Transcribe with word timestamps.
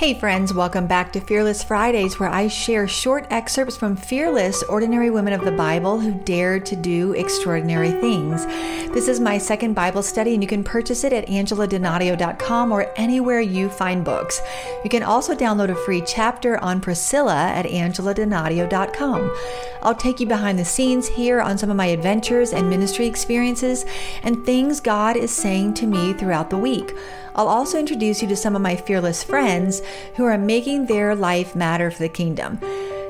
Hey, 0.00 0.14
friends, 0.14 0.54
welcome 0.54 0.86
back 0.86 1.12
to 1.12 1.20
Fearless 1.20 1.62
Fridays, 1.62 2.18
where 2.18 2.30
I 2.30 2.48
share 2.48 2.88
short 2.88 3.26
excerpts 3.28 3.76
from 3.76 3.96
fearless, 3.96 4.62
ordinary 4.62 5.10
women 5.10 5.34
of 5.34 5.44
the 5.44 5.52
Bible 5.52 6.00
who 6.00 6.14
dared 6.24 6.64
to 6.66 6.76
do 6.76 7.12
extraordinary 7.12 7.90
things. 7.90 8.46
This 8.94 9.08
is 9.08 9.20
my 9.20 9.36
second 9.36 9.74
Bible 9.74 10.02
study, 10.02 10.32
and 10.32 10.42
you 10.42 10.48
can 10.48 10.64
purchase 10.64 11.04
it 11.04 11.12
at 11.12 11.26
angeladonadio.com 11.26 12.72
or 12.72 12.90
anywhere 12.96 13.40
you 13.40 13.68
find 13.68 14.02
books. 14.02 14.40
You 14.84 14.88
can 14.88 15.02
also 15.02 15.34
download 15.34 15.68
a 15.68 15.74
free 15.74 16.00
chapter 16.06 16.56
on 16.64 16.80
Priscilla 16.80 17.36
at 17.54 17.66
angeladonadio.com. 17.66 19.36
I'll 19.82 19.94
take 19.94 20.18
you 20.18 20.26
behind 20.26 20.58
the 20.58 20.64
scenes 20.64 21.08
here 21.08 21.42
on 21.42 21.58
some 21.58 21.68
of 21.68 21.76
my 21.76 21.86
adventures 21.86 22.54
and 22.54 22.70
ministry 22.70 23.04
experiences 23.04 23.84
and 24.22 24.46
things 24.46 24.80
God 24.80 25.18
is 25.18 25.30
saying 25.30 25.74
to 25.74 25.86
me 25.86 26.14
throughout 26.14 26.48
the 26.48 26.56
week. 26.56 26.94
I'll 27.34 27.48
also 27.48 27.78
introduce 27.78 28.22
you 28.22 28.28
to 28.28 28.36
some 28.36 28.56
of 28.56 28.62
my 28.62 28.76
fearless 28.76 29.22
friends 29.22 29.82
who 30.16 30.24
are 30.24 30.38
making 30.38 30.86
their 30.86 31.14
life 31.14 31.54
matter 31.54 31.90
for 31.90 32.02
the 32.02 32.08
kingdom. 32.08 32.58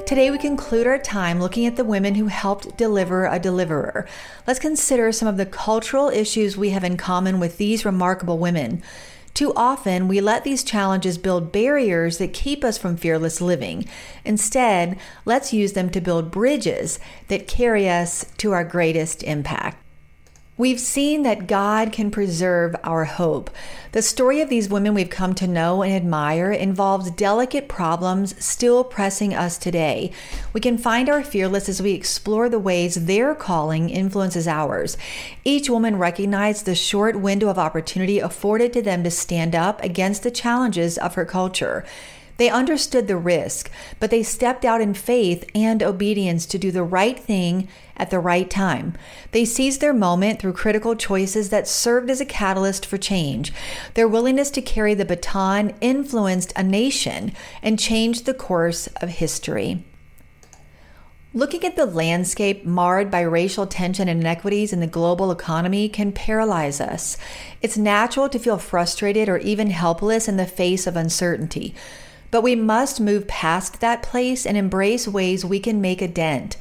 Today, 0.07 0.31
we 0.31 0.39
conclude 0.39 0.89
our 0.89 0.99
time 0.99 1.41
looking 1.41 1.67
at 1.67 1.77
the 1.77 1.85
women 1.85 2.17
who 2.17 2.27
helped 2.27 2.77
deliver 2.77 3.27
a 3.27 3.39
deliverer. 3.39 4.09
Let's 4.47 4.59
consider 4.59 5.13
some 5.13 5.29
of 5.29 5.37
the 5.37 5.47
cultural 5.47 6.09
issues 6.09 6.57
we 6.57 6.71
have 6.71 6.83
in 6.83 6.97
common 6.97 7.39
with 7.39 7.59
these 7.59 7.85
remarkable 7.85 8.39
women. 8.39 8.83
Too 9.35 9.53
often, 9.55 10.09
we 10.09 10.21
let 10.21 10.43
these 10.43 10.65
challenges 10.65 11.17
build 11.17 11.53
barriers 11.53 12.19
that 12.19 12.33
keep 12.33 12.65
us 12.65 12.77
from 12.77 12.97
fearless 12.97 13.41
living. 13.41 13.87
Instead, 14.25 14.99
let's 15.25 15.53
use 15.53 15.75
them 15.75 15.91
to 15.91 16.01
build 16.01 16.33
bridges 16.33 16.99
that 17.29 17.47
carry 17.47 17.89
us 17.89 18.27
to 18.39 18.51
our 18.51 18.65
greatest 18.65 19.23
impact. 19.23 19.79
We've 20.61 20.79
seen 20.79 21.23
that 21.23 21.47
God 21.47 21.91
can 21.91 22.11
preserve 22.11 22.77
our 22.85 23.07
hope. 23.07 23.49
The 23.93 24.03
story 24.03 24.43
of 24.43 24.51
these 24.51 24.69
women 24.69 24.93
we've 24.93 25.09
come 25.09 25.35
to 25.37 25.47
know 25.47 25.83
and 25.83 25.91
admire 25.91 26.53
involves 26.53 27.11
delicate 27.13 27.67
problems 27.67 28.35
still 28.45 28.85
pressing 28.85 29.33
us 29.33 29.57
today. 29.57 30.13
We 30.53 30.61
can 30.61 30.77
find 30.77 31.09
our 31.09 31.25
fearless 31.25 31.71
as 31.71 31.81
we 31.81 31.93
explore 31.93 32.51
the 32.51 32.59
ways 32.59 33.07
their 33.07 33.35
calling 33.35 33.89
influences 33.89 34.47
ours. 34.47 34.99
Each 35.45 35.71
woman 35.71 35.97
recognized 35.97 36.67
the 36.67 36.75
short 36.75 37.19
window 37.19 37.49
of 37.49 37.59
opportunity 37.59 38.19
afforded 38.19 38.75
to 38.75 38.83
them 38.83 39.03
to 39.05 39.11
stand 39.11 39.55
up 39.55 39.83
against 39.83 40.25
the 40.25 40.31
challenges 40.31 40.99
of 40.99 41.15
her 41.15 41.25
culture. 41.25 41.87
They 42.41 42.49
understood 42.49 43.07
the 43.07 43.19
risk, 43.19 43.71
but 43.99 44.11
they 44.11 44.23
stepped 44.23 44.65
out 44.65 44.81
in 44.81 44.95
faith 44.95 45.45
and 45.55 45.83
obedience 45.83 46.47
to 46.47 46.57
do 46.57 46.71
the 46.71 46.83
right 46.83 47.21
thing 47.21 47.69
at 47.99 48.09
the 48.09 48.19
right 48.19 48.49
time. 48.49 48.95
They 49.33 49.45
seized 49.45 49.83
their 49.83 49.93
moment 49.93 50.41
through 50.41 50.55
critical 50.55 50.97
choices 50.97 51.51
that 51.51 51.69
served 51.69 52.09
as 52.09 52.19
a 52.19 52.25
catalyst 52.25 52.87
for 52.87 52.97
change. 52.97 53.53
Their 53.93 54.09
willingness 54.09 54.51
to 54.53 54.63
carry 54.63 54.95
the 54.95 55.05
baton 55.05 55.75
influenced 55.83 56.55
a 56.57 56.63
nation 56.63 57.35
and 57.63 57.79
changed 57.79 58.25
the 58.25 58.33
course 58.33 58.87
of 59.03 59.11
history. 59.11 59.85
Looking 61.35 61.63
at 61.67 61.77
the 61.77 61.85
landscape 61.85 62.65
marred 62.65 63.11
by 63.11 63.21
racial 63.21 63.67
tension 63.67 64.09
and 64.09 64.19
inequities 64.19 64.73
in 64.73 64.81
the 64.81 64.87
global 64.87 65.31
economy 65.31 65.91
can 65.91 66.11
paralyze 66.11 66.81
us. 66.81 67.19
It's 67.61 67.77
natural 67.77 68.31
to 68.31 68.39
feel 68.39 68.57
frustrated 68.57 69.29
or 69.29 69.37
even 69.37 69.69
helpless 69.69 70.27
in 70.27 70.39
the 70.39 70.47
face 70.47 70.87
of 70.87 70.97
uncertainty. 70.97 71.75
But 72.31 72.43
we 72.43 72.55
must 72.55 73.01
move 73.01 73.27
past 73.27 73.81
that 73.81 74.03
place 74.03 74.47
and 74.47 74.57
embrace 74.57 75.09
ways 75.09 75.45
we 75.45 75.61
can 75.61 75.81
make 75.81 76.01
a 76.01 76.09
dent. 76.09 76.57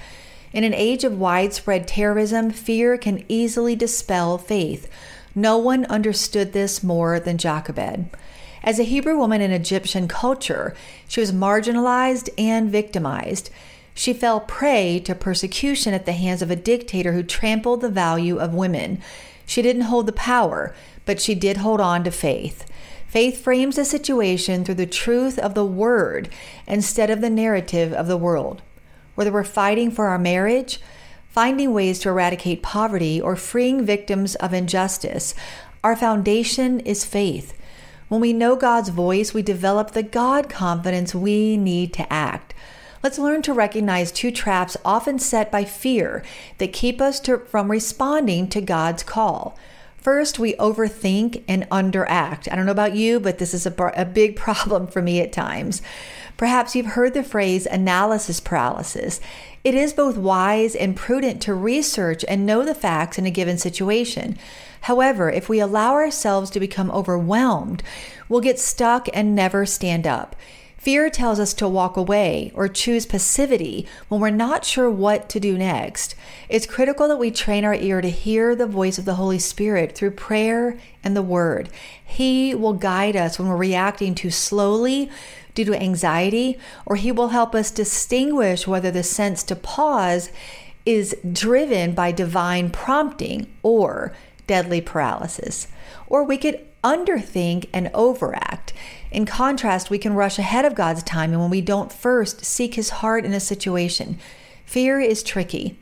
In 0.52 0.64
an 0.64 0.73
age 0.73 1.03
of 1.03 1.20
widespread 1.20 1.88
terrorism, 1.88 2.50
fear 2.50 2.98
can 2.98 3.23
easily 3.28 3.75
dispel 3.75 4.38
faith. 4.38 4.90
No 5.36 5.58
one 5.58 5.86
understood 5.86 6.53
this 6.53 6.84
more 6.84 7.20
than 7.20 7.38
Jochebed. 7.38 8.09
As 8.64 8.80
a 8.80 8.84
Hebrew 8.84 9.17
woman 9.17 9.42
in 9.42 9.52
Egyptian 9.52 10.08
culture, 10.08 10.75
she 11.08 11.22
was 11.22 11.31
marginalized 11.31 12.30
and 12.38 12.70
victimized. 12.70 13.50
She 13.94 14.12
fell 14.12 14.40
prey 14.42 15.00
to 15.06 15.14
persecution 15.14 15.94
at 15.94 16.06
the 16.06 16.14
hands 16.14 16.42
of 16.42 16.50
a 16.50 16.56
dictator 16.56 17.13
who 17.13 17.24
trampled 17.24 17.81
the 17.81 17.90
value 17.90 18.38
of 18.38 18.53
women. 18.53 19.02
She 19.46 19.62
didn't 19.62 19.84
hold 19.84 20.08
the 20.08 20.13
power, 20.13 20.74
but 21.06 21.22
she 21.22 21.35
did 21.35 21.58
hold 21.58 21.79
on 21.79 22.03
to 22.03 22.12
faith. 22.12 22.66
Faith 23.09 23.44
frames 23.44 23.80
a 23.80 23.84
situation 23.84 24.64
through 24.64 24.75
the 24.75 24.86
truth 24.86 25.40
of 25.40 25.56
the 25.56 25.66
word 25.66 26.30
instead 26.68 27.09
of 27.09 27.22
the 27.22 27.30
narrative 27.30 27.92
of 27.92 28.08
the 28.08 28.18
world. 28.18 28.62
Whether 29.16 29.31
we're 29.31 29.44
fighting 29.44 29.90
for 29.90 30.06
our 30.06 30.20
marriage, 30.20 30.80
finding 31.30 31.74
ways 31.74 31.97
to 32.00 32.09
eradicate 32.09 32.62
poverty, 32.62 33.20
or 33.20 33.36
freeing 33.36 33.84
victims 33.84 34.36
of 34.36 34.53
injustice, 34.53 35.34
our 35.84 35.96
foundation 35.96 36.80
is 36.81 37.03
faith. 37.03 37.58
When 38.09 38.22
we 38.22 38.31
know 38.31 38.56
God's 38.56 38.90
voice, 38.90 39.34
we 39.34 39.41
develop 39.41 39.91
the 39.91 40.03
God 40.03 40.47
confidence 40.47 41.16
we 41.16 41.58
need 41.58 41.94
to 41.94 42.14
act. 42.14 42.53
Let's 43.02 43.18
learn 43.18 43.41
to 43.44 43.53
recognize 43.53 44.12
two 44.12 44.30
traps 44.30 44.78
often 44.86 45.18
set 45.18 45.52
by 45.52 45.64
fear 45.64 46.24
that 46.59 46.74
keep 46.74 47.02
us 47.02 47.20
to, 47.22 47.40
from 47.40 47.72
responding 47.72 48.50
to 48.50 48.62
God's 48.62 49.02
call. 49.02 49.58
First, 50.01 50.39
we 50.39 50.53
overthink 50.55 51.43
and 51.47 51.69
underact. 51.69 52.51
I 52.51 52.55
don't 52.55 52.65
know 52.65 52.71
about 52.71 52.95
you, 52.95 53.19
but 53.19 53.37
this 53.37 53.53
is 53.53 53.65
a, 53.65 53.91
a 53.95 54.05
big 54.05 54.35
problem 54.37 54.87
for 54.87 55.01
me 55.01 55.19
at 55.21 55.33
times. 55.33 55.81
Perhaps 56.37 56.73
you've 56.73 56.85
heard 56.85 57.13
the 57.13 57.23
phrase 57.23 57.65
analysis 57.65 58.39
paralysis. 58.39 59.19
It 59.65 59.75
is 59.75 59.91
both 59.91 60.15
wise 60.17 60.73
and 60.73 60.95
prudent 60.95 61.41
to 61.41 61.53
research 61.53 62.23
and 62.29 62.45
know 62.45 62.63
the 62.63 62.73
facts 62.73 63.17
in 63.17 63.25
a 63.25 63.31
given 63.31 63.57
situation. 63.57 64.37
However, 64.81 65.29
if 65.29 65.49
we 65.49 65.59
allow 65.59 65.95
ourselves 65.95 66.49
to 66.51 66.61
become 66.61 66.89
overwhelmed, 66.91 67.83
we'll 68.29 68.39
get 68.39 68.57
stuck 68.57 69.09
and 69.13 69.35
never 69.35 69.66
stand 69.66 70.07
up. 70.07 70.37
Fear 70.79 71.09
tells 71.09 71.41
us 71.41 71.53
to 71.56 71.67
walk 71.67 71.97
away 71.97 72.53
or 72.56 72.69
choose 72.69 73.06
passivity 73.06 73.85
when 74.07 74.22
we're 74.22 74.29
not 74.29 74.63
sure 74.63 74.90
what 74.90 75.28
to 75.28 75.38
do 75.38 75.57
next. 75.57 76.16
It's 76.47 76.66
critical 76.66 77.09
that 77.09 77.17
we 77.17 77.31
train 77.31 77.66
our 77.66 77.75
ear 77.75 78.00
to 78.00 78.09
hear 78.09 78.56
the 78.56 78.66
voice 78.66 78.97
of 78.97 79.03
the 79.03 79.16
Holy 79.16 79.40
Spirit 79.40 79.94
through 79.94 80.12
prayer 80.12 80.79
and 81.03 81.17
the 81.17 81.22
Word. 81.22 81.67
He 82.03 82.56
will 82.56 82.72
guide 82.72 83.17
us 83.17 83.38
when 83.38 83.50
we're 83.50 83.57
reacting 83.57 84.16
too 84.16 84.31
slowly 84.31 85.12
due 85.53 85.66
to 85.66 85.75
anxiety, 85.78 86.57
or 86.85 86.96
He 86.96 87.11
will 87.11 87.29
help 87.29 87.53
us 87.53 87.72
distinguish 87.72 88.66
whether 88.66 88.90
the 88.90 89.03
sense 89.03 89.44
to 89.44 89.57
pause 89.57 90.31
is 90.85 91.13
driven 91.29 91.94
by 91.94 92.13
divine 92.13 92.69
prompting 92.69 93.47
or 93.63 94.16
deadly 94.47 94.79
paralysis. 94.79 95.67
Or 96.07 96.23
we 96.23 96.38
could 96.38 96.66
underthink 96.84 97.67
and 97.73 97.90
overact. 97.94 98.73
In 99.12 99.25
contrast, 99.25 99.90
we 99.90 99.97
can 99.97 100.13
rush 100.13 100.38
ahead 100.40 100.66
of 100.66 100.75
God's 100.75 101.03
timing 101.03 101.40
when 101.40 101.50
we 101.50 101.62
don't 101.62 101.91
first 101.91 102.45
seek 102.45 102.75
His 102.75 102.90
heart 102.90 103.25
in 103.25 103.34
a 103.34 103.40
situation. 103.40 104.19
Fear 104.66 105.00
is 105.00 105.23
tricky. 105.23 105.78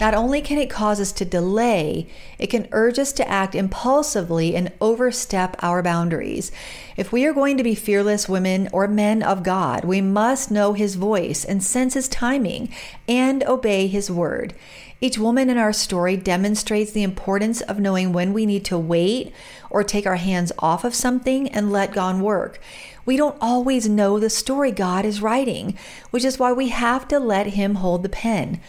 Not 0.00 0.14
only 0.14 0.40
can 0.40 0.58
it 0.58 0.70
cause 0.70 1.00
us 1.00 1.10
to 1.12 1.24
delay, 1.24 2.06
it 2.38 2.46
can 2.48 2.68
urge 2.70 3.00
us 3.00 3.12
to 3.14 3.28
act 3.28 3.56
impulsively 3.56 4.54
and 4.54 4.72
overstep 4.80 5.56
our 5.60 5.82
boundaries. 5.82 6.52
If 6.96 7.10
we 7.10 7.26
are 7.26 7.32
going 7.32 7.56
to 7.56 7.64
be 7.64 7.74
fearless 7.74 8.28
women 8.28 8.68
or 8.72 8.86
men 8.86 9.24
of 9.24 9.42
God, 9.42 9.84
we 9.84 10.00
must 10.00 10.52
know 10.52 10.72
His 10.72 10.94
voice 10.94 11.44
and 11.44 11.64
sense 11.64 11.94
His 11.94 12.08
timing 12.08 12.72
and 13.08 13.42
obey 13.44 13.88
His 13.88 14.08
word. 14.08 14.54
Each 15.00 15.18
woman 15.18 15.50
in 15.50 15.58
our 15.58 15.72
story 15.72 16.16
demonstrates 16.16 16.92
the 16.92 17.02
importance 17.04 17.60
of 17.60 17.80
knowing 17.80 18.12
when 18.12 18.32
we 18.32 18.46
need 18.46 18.64
to 18.66 18.78
wait 18.78 19.32
or 19.68 19.82
take 19.82 20.06
our 20.06 20.16
hands 20.16 20.52
off 20.58 20.84
of 20.84 20.94
something 20.94 21.48
and 21.48 21.72
let 21.72 21.92
God 21.92 22.20
work. 22.20 22.60
We 23.04 23.16
don't 23.16 23.38
always 23.40 23.88
know 23.88 24.18
the 24.18 24.30
story 24.30 24.70
God 24.70 25.04
is 25.04 25.22
writing, 25.22 25.76
which 26.10 26.24
is 26.24 26.38
why 26.38 26.52
we 26.52 26.68
have 26.68 27.08
to 27.08 27.18
let 27.18 27.48
Him 27.48 27.76
hold 27.76 28.02
the 28.04 28.08
pen. 28.08 28.60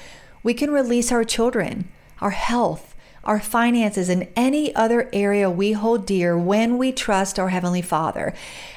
We 0.42 0.54
can 0.54 0.72
release 0.72 1.12
our 1.12 1.24
children, 1.24 1.90
our 2.22 2.30
health, 2.30 2.96
our 3.24 3.40
finances, 3.40 4.08
and 4.10 4.28
any 4.36 4.74
other 4.74 5.10
area 5.12 5.50
we 5.50 5.74
hold 5.74 6.06
dear 6.06 6.38
when 6.38 6.78
we 6.78 6.92
trust 6.92 7.38
our 7.38 7.50
Heavenly 7.50 7.82
Father. 7.82 8.34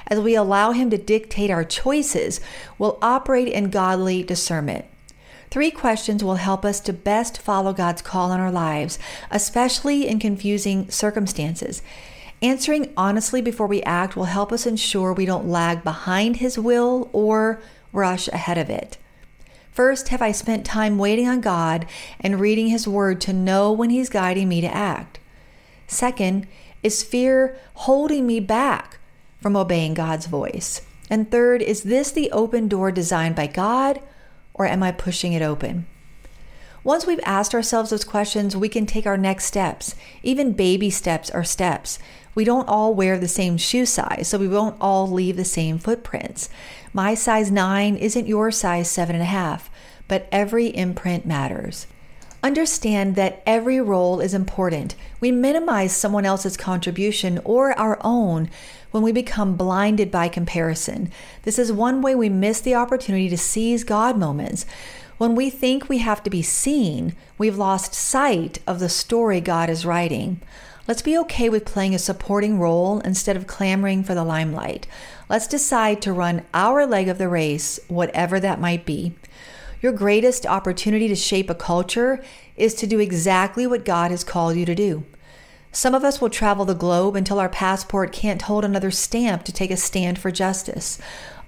As 0.09 0.19
we 0.19 0.35
allow 0.35 0.73
Him 0.73 0.91
to 0.91 0.99
dictate 0.99 1.51
our 1.51 1.65
choices, 1.65 2.41
we'll 2.79 2.99
operate 3.01 3.49
in 3.49 3.71
godly 3.71 4.23
discernment. 4.23 4.85
Three 5.51 5.71
questions 5.71 6.25
will 6.25 6.37
help 6.37 6.65
us 6.65 6.81
to 6.81 6.93
best 6.93 7.39
follow 7.39 7.73
God's 7.73 8.03
call 8.03 8.31
on 8.31 8.41
our 8.41 8.51
lives, 8.51 8.99
especially 9.31 10.09
in 10.09 10.19
confusing 10.19 10.91
circumstances. 10.91 11.83
Answering 12.41 12.93
honestly 12.97 13.41
before 13.41 13.69
we 13.69 13.83
act 13.83 14.17
will 14.17 14.25
help 14.25 14.51
us 14.51 14.67
ensure 14.67 15.13
we 15.13 15.27
don't 15.27 15.49
lag 15.49 15.85
behind 15.85 16.37
His 16.37 16.59
will 16.59 17.09
or 17.13 17.63
rush 17.93 18.27
ahead 18.29 18.59
of 18.59 18.69
it. 18.69 18.99
First, 19.73 20.09
have 20.09 20.21
I 20.21 20.33
spent 20.33 20.67
time 20.67 20.99
waiting 20.99 21.27
on 21.27 21.41
God 21.41 21.87
and 22.21 22.39
reading 22.39 22.69
His 22.69 22.87
Word 22.87 23.23
to 23.23 23.33
know 23.33 23.73
when 23.73 23.89
He's 23.89 24.11
guiding 24.11 24.49
me 24.49 24.61
to 24.61 24.73
act? 24.73 25.19
Second, 25.87 26.47
is 26.83 27.03
fear 27.03 27.57
holding 27.75 28.27
me 28.27 28.39
back 28.39 28.99
from 29.41 29.57
obeying 29.57 29.95
God's 29.95 30.27
voice? 30.27 30.83
And 31.09 31.31
third, 31.31 31.63
is 31.63 31.85
this 31.85 32.13
the 32.13 32.31
open 32.33 32.69
door 32.69 32.93
designed 32.93 33.35
by 33.35 33.47
God 33.47 34.01
or 34.53 34.67
am 34.67 34.83
I 34.83 34.93
pushing 34.93 35.33
it 35.33 35.43
open? 35.43 35.87
Once 36.85 37.07
we've 37.07 37.21
asked 37.25 37.55
ourselves 37.55 37.91
those 37.91 38.05
questions, 38.05 38.57
we 38.57 38.69
can 38.69 38.87
take 38.87 39.07
our 39.07 39.17
next 39.17 39.45
steps. 39.45 39.95
Even 40.23 40.53
baby 40.53 40.91
steps 40.91 41.31
are 41.31 41.45
steps. 41.45 41.99
We 42.35 42.45
don't 42.45 42.69
all 42.69 42.95
wear 42.95 43.19
the 43.19 43.29
same 43.29 43.57
shoe 43.57 43.87
size, 43.87 44.27
so 44.29 44.39
we 44.39 44.49
won't 44.49 44.81
all 44.81 45.09
leave 45.09 45.37
the 45.37 45.45
same 45.45 45.79
footprints. 45.79 46.49
My 46.93 47.15
size 47.15 47.51
9 47.51 47.97
isn't 47.97 48.27
your 48.27 48.51
size 48.51 48.89
7.5, 48.89 49.69
but 50.09 50.27
every 50.33 50.69
imprint 50.69 51.25
matters. 51.25 51.87
Understand 52.43 53.15
that 53.15 53.41
every 53.47 53.81
role 53.81 54.21
is 54.21 54.35
important. 54.35 54.97
We 55.21 55.31
minimize 55.31 55.95
someone 55.95 56.27
else's 56.27 56.57
contribution 56.57 57.39
or 57.45 57.79
our 57.79 57.99
own 58.01 58.51
when 58.91 59.05
we 59.05 59.13
become 59.13 59.57
blinded 59.57 60.11
by 60.11 60.29
comparison. 60.29 61.13
This 61.45 61.57
is 61.57 61.71
one 61.71 62.03
way 62.03 62.17
we 62.17 62.29
miss 62.29 62.61
the 62.61 62.75
opportunity 62.75 63.29
to 63.29 63.39
seize 63.39 63.85
God 63.85 64.19
moments. 64.19 64.67
When 65.23 65.37
we 65.37 65.51
think 65.51 65.89
we 65.89 65.99
have 65.99 66.21
to 66.25 66.31
be 66.31 66.43
seen, 66.43 67.15
we've 67.39 67.57
lost 67.57 67.95
sight 67.95 68.59
of 68.67 68.81
the 68.81 68.89
story 68.89 69.41
God 69.41 69.71
is 69.71 69.87
writing. 69.87 70.41
Let's 70.89 71.01
be 71.01 71.17
okay 71.19 71.49
with 71.49 71.65
playing 71.65 71.95
a 71.95 72.01
supporting 72.01 72.59
role 72.59 72.99
instead 72.99 73.37
of 73.37 73.47
clamoring 73.47 74.03
for 74.03 74.17
the 74.17 74.25
limelight. 74.25 74.89
Let's 75.29 75.47
decide 75.47 76.03
to 76.03 76.13
run 76.13 76.43
our 76.53 76.85
leg 76.89 77.07
of 77.07 77.19
the 77.19 77.29
race, 77.29 77.79
whatever 77.87 78.41
that 78.41 78.61
might 78.61 78.85
be. 78.85 79.15
Your 79.81 79.93
greatest 79.93 80.45
opportunity 80.45 81.07
to 81.07 81.15
shape 81.15 81.49
a 81.49 81.55
culture 81.55 82.21
is 82.57 82.75
to 82.75 82.89
do 82.89 82.99
exactly 82.99 83.65
what 83.65 83.85
God 83.85 84.11
has 84.11 84.25
called 84.25 84.57
you 84.57 84.67
to 84.67 84.75
do. 84.75 85.05
Some 85.71 85.95
of 85.95 86.03
us 86.03 86.21
will 86.21 86.31
travel 86.31 86.65
the 86.65 86.75
globe 86.75 87.15
until 87.15 87.39
our 87.39 87.49
passport 87.49 88.11
can't 88.11 88.43
hold 88.43 88.65
another 88.65 88.91
stamp 88.91 89.45
to 89.45 89.53
take 89.53 89.71
a 89.71 89.77
stand 89.77 90.19
for 90.19 90.33
justice. 90.33 90.99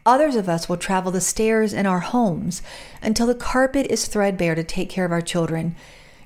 Others 0.06 0.36
of 0.36 0.48
us 0.48 0.68
will 0.68 0.76
travel 0.76 1.10
the 1.10 1.20
stairs 1.20 1.72
in 1.72 1.86
our 1.86 2.00
homes 2.00 2.62
until 3.02 3.26
the 3.26 3.34
carpet 3.34 3.86
is 3.90 4.06
threadbare 4.06 4.54
to 4.54 4.64
take 4.64 4.90
care 4.90 5.04
of 5.04 5.12
our 5.12 5.22
children. 5.22 5.74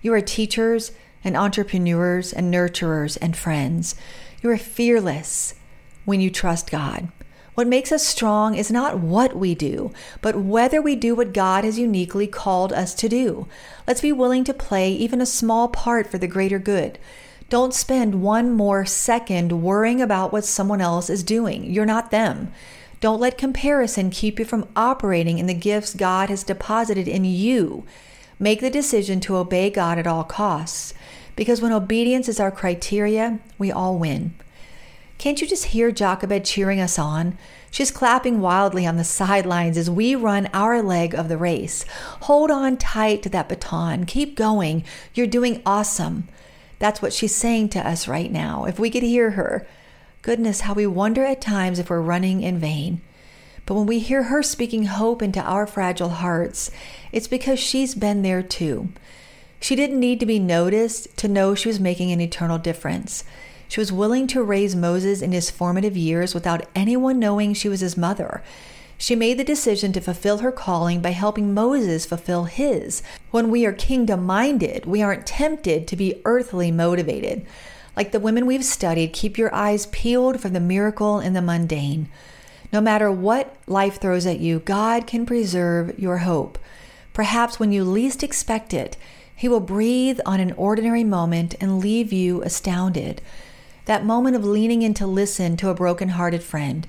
You 0.02 0.12
are 0.14 0.20
teachers, 0.20 0.92
and 1.25 1.36
entrepreneurs 1.36 2.32
and 2.32 2.52
nurturers 2.52 3.19
and 3.20 3.36
friends. 3.36 3.94
You 4.42 4.50
are 4.50 4.58
fearless 4.58 5.54
when 6.04 6.20
you 6.20 6.30
trust 6.30 6.70
God. 6.70 7.08
What 7.54 7.66
makes 7.66 7.90
us 7.90 8.06
strong 8.06 8.54
is 8.54 8.70
not 8.70 9.00
what 9.00 9.36
we 9.36 9.54
do, 9.54 9.92
but 10.22 10.36
whether 10.36 10.80
we 10.80 10.94
do 10.94 11.16
what 11.16 11.32
God 11.32 11.64
has 11.64 11.78
uniquely 11.78 12.28
called 12.28 12.72
us 12.72 12.94
to 12.94 13.08
do. 13.08 13.48
Let's 13.86 14.00
be 14.00 14.12
willing 14.12 14.44
to 14.44 14.54
play 14.54 14.92
even 14.92 15.20
a 15.20 15.26
small 15.26 15.69
part 15.69 16.06
for 16.06 16.19
the 16.19 16.28
greater 16.28 16.60
good. 16.60 17.00
Don't 17.50 17.75
spend 17.75 18.22
one 18.22 18.52
more 18.52 18.86
second 18.86 19.60
worrying 19.62 20.00
about 20.00 20.32
what 20.32 20.44
someone 20.44 20.80
else 20.80 21.10
is 21.10 21.25
doing. 21.25 21.64
You're 21.64 21.84
not 21.84 22.12
them. 22.12 22.52
Don't 23.00 23.20
let 23.20 23.38
comparison 23.38 24.10
keep 24.10 24.38
you 24.38 24.44
from 24.44 24.68
operating 24.74 25.38
in 25.38 25.46
the 25.46 25.54
gifts 25.54 25.94
God 25.94 26.30
has 26.30 26.42
deposited 26.42 27.06
in 27.06 27.24
you. 27.24 27.84
Make 28.38 28.60
the 28.60 28.70
decision 28.70 29.20
to 29.20 29.36
obey 29.36 29.70
God 29.70 29.98
at 29.98 30.06
all 30.06 30.24
costs. 30.24 30.94
Because 31.36 31.62
when 31.62 31.72
obedience 31.72 32.28
is 32.28 32.40
our 32.40 32.50
criteria, 32.50 33.38
we 33.58 33.70
all 33.70 33.96
win. 33.98 34.34
Can't 35.18 35.40
you 35.40 35.46
just 35.46 35.66
hear 35.66 35.92
Jochebed 35.92 36.44
cheering 36.44 36.80
us 36.80 36.98
on? 36.98 37.38
She's 37.70 37.90
clapping 37.90 38.40
wildly 38.40 38.86
on 38.86 38.96
the 38.96 39.04
sidelines 39.04 39.76
as 39.76 39.90
we 39.90 40.14
run 40.14 40.48
our 40.52 40.82
leg 40.82 41.14
of 41.14 41.28
the 41.28 41.36
race. 41.36 41.84
Hold 42.22 42.50
on 42.50 42.76
tight 42.76 43.22
to 43.22 43.28
that 43.30 43.48
baton. 43.48 44.06
Keep 44.06 44.36
going. 44.36 44.84
You're 45.14 45.26
doing 45.26 45.62
awesome. 45.66 46.28
That's 46.78 47.02
what 47.02 47.12
she's 47.12 47.34
saying 47.34 47.70
to 47.70 47.86
us 47.86 48.08
right 48.08 48.30
now. 48.30 48.64
If 48.64 48.78
we 48.78 48.90
could 48.90 49.02
hear 49.02 49.32
her, 49.32 49.66
goodness, 50.22 50.62
how 50.62 50.74
we 50.74 50.86
wonder 50.86 51.24
at 51.24 51.40
times 51.40 51.78
if 51.78 51.90
we're 51.90 52.00
running 52.00 52.42
in 52.42 52.58
vain. 52.58 53.00
But 53.66 53.74
when 53.74 53.86
we 53.86 53.98
hear 53.98 54.24
her 54.24 54.42
speaking 54.42 54.86
hope 54.86 55.20
into 55.20 55.40
our 55.42 55.66
fragile 55.66 56.08
hearts, 56.08 56.70
it's 57.12 57.28
because 57.28 57.60
she's 57.60 57.94
been 57.94 58.22
there 58.22 58.42
too. 58.42 58.88
She 59.60 59.76
didn't 59.76 60.00
need 60.00 60.20
to 60.20 60.26
be 60.26 60.38
noticed 60.38 61.16
to 61.18 61.28
know 61.28 61.54
she 61.54 61.68
was 61.68 61.80
making 61.80 62.10
an 62.12 62.20
eternal 62.20 62.58
difference. 62.58 63.24
She 63.68 63.80
was 63.80 63.92
willing 63.92 64.26
to 64.28 64.42
raise 64.42 64.74
Moses 64.74 65.20
in 65.20 65.32
his 65.32 65.50
formative 65.50 65.96
years 65.96 66.34
without 66.34 66.66
anyone 66.74 67.18
knowing 67.18 67.52
she 67.52 67.68
was 67.68 67.80
his 67.80 67.96
mother. 67.96 68.42
She 68.96 69.14
made 69.14 69.38
the 69.38 69.44
decision 69.44 69.92
to 69.92 70.00
fulfill 70.00 70.38
her 70.38 70.50
calling 70.50 71.00
by 71.00 71.10
helping 71.10 71.54
Moses 71.54 72.06
fulfill 72.06 72.44
his. 72.44 73.02
When 73.30 73.50
we 73.50 73.66
are 73.66 73.72
kingdom 73.72 74.24
minded, 74.24 74.86
we 74.86 75.02
aren't 75.02 75.26
tempted 75.26 75.86
to 75.86 75.96
be 75.96 76.20
earthly 76.24 76.72
motivated. 76.72 77.46
Like 77.98 78.12
the 78.12 78.20
women 78.20 78.46
we've 78.46 78.64
studied, 78.64 79.12
keep 79.12 79.36
your 79.36 79.52
eyes 79.52 79.86
peeled 79.86 80.40
for 80.40 80.48
the 80.48 80.60
miracle 80.60 81.18
in 81.18 81.32
the 81.32 81.42
mundane. 81.42 82.08
No 82.72 82.80
matter 82.80 83.10
what 83.10 83.56
life 83.66 84.00
throws 84.00 84.24
at 84.24 84.38
you, 84.38 84.60
God 84.60 85.04
can 85.04 85.26
preserve 85.26 85.98
your 85.98 86.18
hope. 86.18 86.60
Perhaps 87.12 87.58
when 87.58 87.72
you 87.72 87.82
least 87.82 88.22
expect 88.22 88.72
it, 88.72 88.96
he 89.34 89.48
will 89.48 89.58
breathe 89.58 90.20
on 90.24 90.38
an 90.38 90.52
ordinary 90.52 91.02
moment 91.02 91.56
and 91.60 91.80
leave 91.80 92.12
you 92.12 92.40
astounded. 92.44 93.20
That 93.86 94.04
moment 94.04 94.36
of 94.36 94.44
leaning 94.44 94.82
in 94.82 94.94
to 94.94 95.06
listen 95.08 95.56
to 95.56 95.70
a 95.70 95.74
broken-hearted 95.74 96.44
friend. 96.44 96.86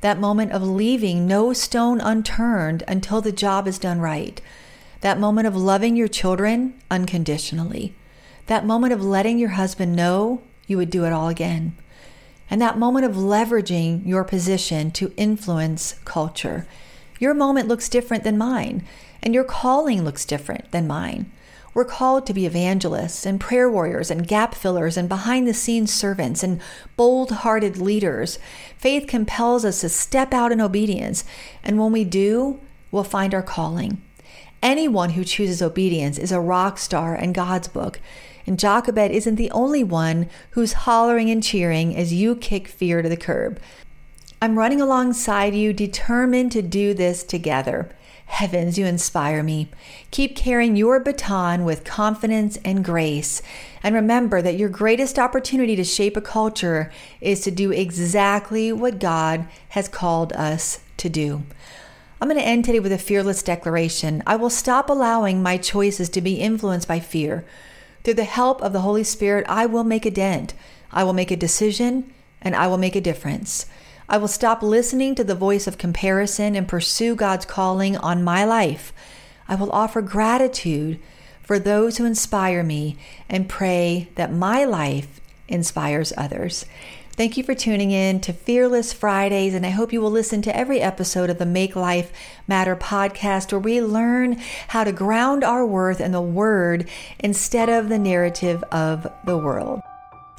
That 0.00 0.18
moment 0.18 0.50
of 0.50 0.64
leaving 0.64 1.24
no 1.24 1.52
stone 1.52 2.00
unturned 2.00 2.82
until 2.88 3.20
the 3.20 3.30
job 3.30 3.68
is 3.68 3.78
done 3.78 4.00
right. 4.00 4.40
That 5.02 5.20
moment 5.20 5.46
of 5.46 5.54
loving 5.54 5.94
your 5.94 6.08
children 6.08 6.74
unconditionally. 6.90 7.94
That 8.46 8.66
moment 8.66 8.92
of 8.92 9.04
letting 9.04 9.38
your 9.38 9.50
husband 9.50 9.94
know 9.94 10.42
you 10.68 10.76
would 10.76 10.90
do 10.90 11.04
it 11.04 11.12
all 11.12 11.26
again. 11.26 11.76
And 12.48 12.60
that 12.60 12.78
moment 12.78 13.04
of 13.04 13.16
leveraging 13.16 14.06
your 14.06 14.22
position 14.22 14.92
to 14.92 15.12
influence 15.16 15.94
culture. 16.04 16.68
Your 17.18 17.34
moment 17.34 17.66
looks 17.66 17.88
different 17.88 18.22
than 18.22 18.38
mine, 18.38 18.84
and 19.22 19.34
your 19.34 19.44
calling 19.44 20.04
looks 20.04 20.24
different 20.24 20.70
than 20.70 20.86
mine. 20.86 21.32
We're 21.74 21.84
called 21.84 22.26
to 22.26 22.34
be 22.34 22.46
evangelists 22.46 23.26
and 23.26 23.40
prayer 23.40 23.70
warriors 23.70 24.10
and 24.10 24.26
gap 24.26 24.54
fillers 24.54 24.96
and 24.96 25.08
behind 25.08 25.46
the 25.46 25.54
scenes 25.54 25.92
servants 25.92 26.42
and 26.42 26.60
bold 26.96 27.30
hearted 27.30 27.76
leaders. 27.76 28.38
Faith 28.78 29.06
compels 29.06 29.64
us 29.64 29.82
to 29.82 29.88
step 29.88 30.32
out 30.32 30.52
in 30.52 30.60
obedience, 30.60 31.24
and 31.62 31.78
when 31.78 31.92
we 31.92 32.04
do, 32.04 32.60
we'll 32.90 33.04
find 33.04 33.34
our 33.34 33.42
calling. 33.42 34.00
Anyone 34.62 35.10
who 35.10 35.24
chooses 35.24 35.62
obedience 35.62 36.18
is 36.18 36.32
a 36.32 36.40
rock 36.40 36.78
star 36.78 37.14
in 37.14 37.32
God's 37.32 37.68
book, 37.68 38.00
and 38.48 38.58
Jochebed 38.58 39.12
isn't 39.12 39.36
the 39.36 39.50
only 39.50 39.84
one 39.84 40.28
who's 40.52 40.72
hollering 40.72 41.30
and 41.30 41.42
cheering 41.42 41.94
as 41.94 42.14
you 42.14 42.34
kick 42.34 42.66
fear 42.66 43.02
to 43.02 43.08
the 43.08 43.16
curb. 43.16 43.60
I'm 44.40 44.58
running 44.58 44.80
alongside 44.80 45.54
you, 45.54 45.72
determined 45.72 46.50
to 46.52 46.62
do 46.62 46.94
this 46.94 47.22
together. 47.22 47.90
Heavens, 48.24 48.78
you 48.78 48.86
inspire 48.86 49.42
me. 49.42 49.68
Keep 50.10 50.36
carrying 50.36 50.76
your 50.76 50.98
baton 51.00 51.64
with 51.64 51.84
confidence 51.84 52.58
and 52.64 52.84
grace. 52.84 53.42
And 53.82 53.94
remember 53.94 54.42
that 54.42 54.58
your 54.58 54.68
greatest 54.68 55.18
opportunity 55.18 55.76
to 55.76 55.84
shape 55.84 56.16
a 56.16 56.20
culture 56.20 56.90
is 57.20 57.40
to 57.42 57.50
do 57.50 57.70
exactly 57.70 58.72
what 58.72 58.98
God 58.98 59.46
has 59.70 59.88
called 59.88 60.32
us 60.34 60.80
to 60.98 61.08
do. 61.08 61.42
I'm 62.20 62.28
going 62.28 62.40
to 62.40 62.46
end 62.46 62.64
today 62.64 62.80
with 62.80 62.92
a 62.92 62.98
fearless 62.98 63.42
declaration. 63.42 64.22
I 64.26 64.36
will 64.36 64.50
stop 64.50 64.88
allowing 64.90 65.42
my 65.42 65.56
choices 65.56 66.08
to 66.10 66.20
be 66.20 66.34
influenced 66.40 66.88
by 66.88 67.00
fear. 67.00 67.44
Through 68.04 68.14
the 68.14 68.24
help 68.24 68.62
of 68.62 68.72
the 68.72 68.80
Holy 68.80 69.04
Spirit, 69.04 69.44
I 69.48 69.66
will 69.66 69.84
make 69.84 70.06
a 70.06 70.10
dent. 70.10 70.54
I 70.92 71.04
will 71.04 71.12
make 71.12 71.30
a 71.30 71.36
decision 71.36 72.12
and 72.40 72.54
I 72.54 72.66
will 72.66 72.78
make 72.78 72.96
a 72.96 73.00
difference. 73.00 73.66
I 74.08 74.16
will 74.16 74.28
stop 74.28 74.62
listening 74.62 75.14
to 75.16 75.24
the 75.24 75.34
voice 75.34 75.66
of 75.66 75.76
comparison 75.76 76.56
and 76.56 76.66
pursue 76.66 77.14
God's 77.14 77.44
calling 77.44 77.96
on 77.96 78.24
my 78.24 78.44
life. 78.44 78.92
I 79.48 79.54
will 79.54 79.70
offer 79.72 80.00
gratitude 80.00 80.98
for 81.42 81.58
those 81.58 81.98
who 81.98 82.04
inspire 82.04 82.62
me 82.62 82.96
and 83.28 83.48
pray 83.48 84.08
that 84.14 84.32
my 84.32 84.64
life 84.64 85.20
inspires 85.48 86.12
others. 86.16 86.64
Thank 87.18 87.36
you 87.36 87.42
for 87.42 87.52
tuning 87.52 87.90
in 87.90 88.20
to 88.20 88.32
Fearless 88.32 88.92
Fridays, 88.92 89.52
and 89.52 89.66
I 89.66 89.70
hope 89.70 89.92
you 89.92 90.00
will 90.00 90.08
listen 90.08 90.40
to 90.42 90.56
every 90.56 90.80
episode 90.80 91.30
of 91.30 91.38
the 91.38 91.46
Make 91.46 91.74
Life 91.74 92.12
Matter 92.46 92.76
podcast 92.76 93.50
where 93.50 93.58
we 93.58 93.82
learn 93.82 94.34
how 94.68 94.84
to 94.84 94.92
ground 94.92 95.42
our 95.42 95.66
worth 95.66 96.00
in 96.00 96.12
the 96.12 96.20
Word 96.20 96.88
instead 97.18 97.68
of 97.68 97.88
the 97.88 97.98
narrative 97.98 98.62
of 98.70 99.12
the 99.24 99.36
world. 99.36 99.82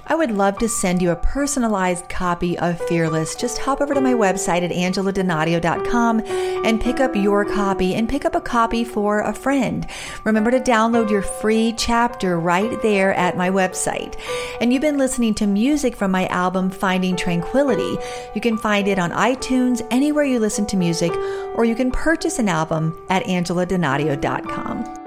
I 0.09 0.15
would 0.15 0.31
love 0.31 0.57
to 0.57 0.67
send 0.67 1.03
you 1.03 1.11
a 1.11 1.15
personalized 1.15 2.09
copy 2.09 2.57
of 2.57 2.81
Fearless. 2.87 3.35
Just 3.35 3.59
hop 3.59 3.79
over 3.79 3.93
to 3.93 4.01
my 4.01 4.15
website 4.15 4.63
at 4.63 4.71
angeladonadio.com 4.71 6.21
and 6.65 6.81
pick 6.81 6.99
up 6.99 7.15
your 7.15 7.45
copy 7.45 7.93
and 7.93 8.09
pick 8.09 8.25
up 8.25 8.33
a 8.33 8.41
copy 8.41 8.83
for 8.83 9.21
a 9.21 9.31
friend. 9.31 9.85
Remember 10.23 10.49
to 10.49 10.59
download 10.59 11.11
your 11.11 11.21
free 11.21 11.75
chapter 11.77 12.39
right 12.39 12.81
there 12.81 13.13
at 13.13 13.37
my 13.37 13.51
website. 13.51 14.19
And 14.59 14.73
you've 14.73 14.81
been 14.81 14.97
listening 14.97 15.35
to 15.35 15.45
music 15.45 15.95
from 15.95 16.09
my 16.09 16.25
album 16.27 16.71
Finding 16.71 17.15
Tranquility. 17.15 17.97
You 18.33 18.41
can 18.41 18.57
find 18.57 18.87
it 18.87 18.97
on 18.97 19.11
iTunes, 19.11 19.85
anywhere 19.91 20.25
you 20.25 20.39
listen 20.39 20.65
to 20.67 20.77
music, 20.77 21.11
or 21.55 21.65
you 21.65 21.75
can 21.75 21.91
purchase 21.91 22.39
an 22.39 22.49
album 22.49 22.99
at 23.09 23.25
angeladonadio.com. 23.25 24.98